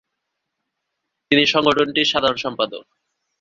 [1.31, 2.83] তিনি সংগঠনটির সাধারণ সম্পাদক।